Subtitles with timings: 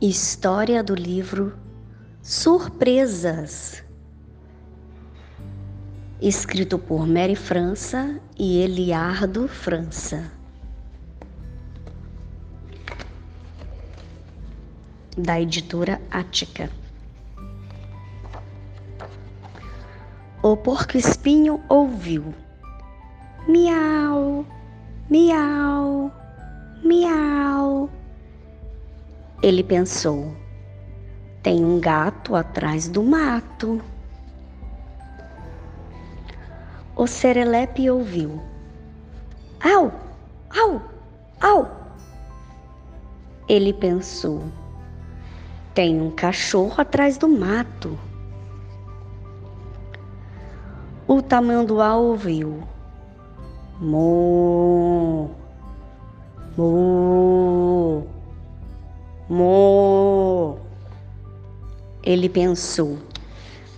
[0.00, 1.58] História do livro
[2.22, 3.82] Surpresas,
[6.20, 10.30] escrito por Mary França e Eliardo França.
[15.16, 16.70] Da editora Ática.
[20.40, 22.32] O porco-espinho ouviu:
[23.48, 24.46] miau,
[25.10, 26.12] miau,
[26.84, 27.88] miau.
[29.42, 30.34] Ele pensou:
[31.42, 33.80] tem um gato atrás do mato.
[36.94, 38.40] O serelepe ouviu:
[39.64, 39.92] au,
[40.50, 40.82] au,
[41.40, 41.68] au.
[43.48, 44.42] Ele pensou:
[45.72, 47.98] tem um cachorro atrás do mato.
[51.06, 52.62] O tamanduá ouviu:
[53.80, 55.30] mo,
[56.56, 58.06] mo.
[59.28, 60.58] Mo.
[62.02, 62.98] Ele pensou: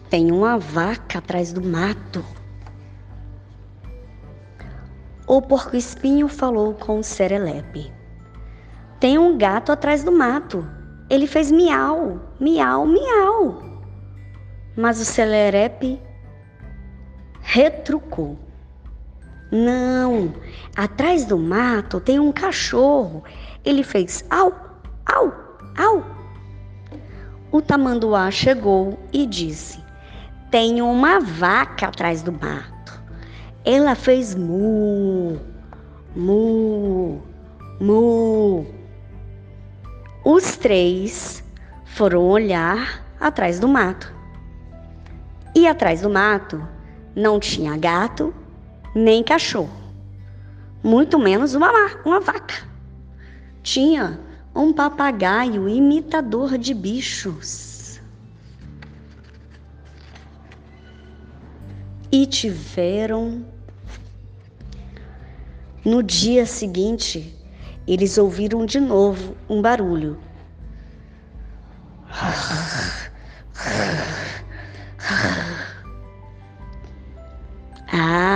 [0.08, 2.24] tem uma vaca atrás do mato.
[5.26, 7.92] O porco-espinho falou com o serelepe:
[8.98, 10.66] tem um gato atrás do mato.
[11.08, 13.62] Ele fez miau, miau, miau.
[14.76, 16.00] Mas o serelepe
[17.40, 18.38] retrucou:
[19.50, 20.32] não,
[20.76, 23.24] atrás do mato tem um cachorro.
[23.64, 24.52] Ele fez au,
[25.06, 25.32] Au,
[25.76, 26.04] au!
[27.50, 29.82] O tamanduá chegou e disse:
[30.50, 33.02] Tenho uma vaca atrás do mato.
[33.64, 35.36] Ela fez mu,
[36.14, 37.20] mu,
[37.80, 38.66] mu.
[40.24, 41.42] Os três
[41.84, 44.14] foram olhar atrás do mato.
[45.56, 46.62] E atrás do mato
[47.16, 48.32] não tinha gato
[48.94, 49.70] nem cachorro,
[50.82, 51.70] muito menos uma,
[52.04, 52.68] uma vaca.
[53.62, 54.18] Tinha
[54.54, 58.00] um papagaio imitador de bichos.
[62.10, 63.44] E tiveram.
[65.84, 67.34] No dia seguinte,
[67.86, 70.18] eles ouviram de novo um barulho.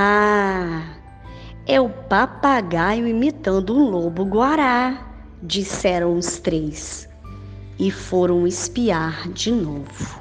[0.06, 0.98] Ah,
[1.66, 5.02] é o papagaio imitando um lobo guará
[5.42, 7.08] disseram os três,
[7.78, 10.20] e foram espiar de novo.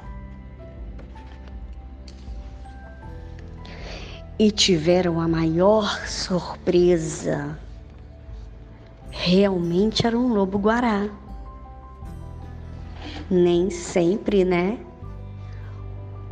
[4.39, 7.59] E tiveram a maior surpresa.
[9.11, 11.09] Realmente era um lobo-guará.
[13.29, 14.79] Nem sempre, né?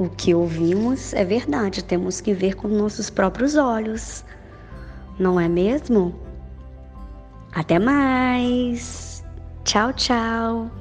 [0.01, 4.25] O que ouvimos é verdade, temos que ver com nossos próprios olhos,
[5.19, 6.15] não é mesmo?
[7.53, 9.23] Até mais!
[9.63, 10.71] Tchau, tchau!